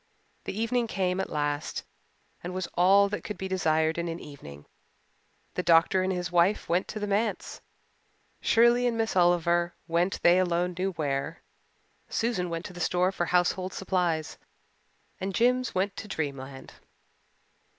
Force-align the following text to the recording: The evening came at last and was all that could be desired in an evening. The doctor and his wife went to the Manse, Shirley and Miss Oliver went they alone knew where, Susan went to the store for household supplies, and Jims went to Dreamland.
The 0.45 0.59
evening 0.59 0.87
came 0.87 1.19
at 1.19 1.29
last 1.29 1.83
and 2.43 2.55
was 2.55 2.65
all 2.73 3.07
that 3.09 3.23
could 3.23 3.37
be 3.37 3.47
desired 3.47 3.99
in 3.99 4.07
an 4.07 4.19
evening. 4.19 4.65
The 5.53 5.61
doctor 5.61 6.01
and 6.01 6.11
his 6.11 6.31
wife 6.31 6.67
went 6.67 6.87
to 6.87 6.99
the 6.99 7.05
Manse, 7.05 7.61
Shirley 8.39 8.87
and 8.87 8.97
Miss 8.97 9.15
Oliver 9.15 9.75
went 9.87 10.19
they 10.23 10.39
alone 10.39 10.73
knew 10.75 10.93
where, 10.93 11.43
Susan 12.09 12.49
went 12.49 12.65
to 12.65 12.73
the 12.73 12.79
store 12.81 13.11
for 13.11 13.27
household 13.27 13.73
supplies, 13.73 14.39
and 15.19 15.35
Jims 15.35 15.75
went 15.75 15.95
to 15.97 16.07
Dreamland. 16.07 16.73